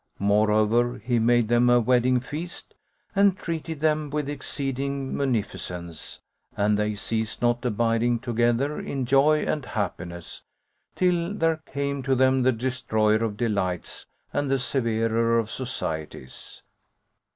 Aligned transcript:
Moreover, 0.17 0.97
he 0.97 1.19
made 1.19 1.47
them 1.47 1.69
a 1.69 1.79
wedding 1.79 2.19
feast 2.19 2.73
and 3.15 3.37
treated 3.37 3.81
them 3.81 4.09
with 4.09 4.27
exceeding 4.29 5.15
munificence; 5.15 6.21
and 6.57 6.75
they 6.75 6.95
ceased 6.95 7.43
not 7.43 7.63
abiding 7.63 8.17
together 8.17 8.79
in 8.79 9.05
joy 9.05 9.43
and 9.45 9.63
happiness, 9.63 10.41
till 10.95 11.35
there 11.35 11.57
came 11.71 12.01
to 12.01 12.15
them 12.15 12.41
the 12.41 12.51
Destroyer 12.51 13.23
of 13.23 13.37
delights 13.37 14.07
and 14.33 14.49
the 14.49 14.57
Severer 14.57 15.37
of 15.37 15.51
societies. 15.51 16.63